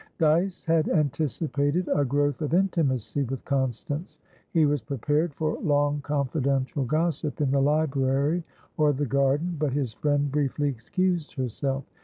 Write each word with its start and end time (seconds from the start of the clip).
Dyce 0.17 0.65
had 0.65 0.89
anticipated 0.89 1.87
a 1.93 2.03
growth 2.03 2.41
of 2.41 2.55
intimacy 2.55 3.21
with 3.21 3.45
Constance; 3.45 4.17
he 4.51 4.65
was 4.65 4.81
prepared 4.81 5.31
for 5.35 5.59
long, 5.59 6.01
confidential 6.01 6.83
gossip 6.85 7.39
in 7.39 7.51
the 7.51 7.61
library 7.61 8.43
or 8.77 8.93
the 8.93 9.05
garden; 9.05 9.57
but 9.59 9.73
his 9.73 9.93
friend 9.93 10.31
briefly 10.31 10.69
excused 10.69 11.35
herself. 11.35 11.83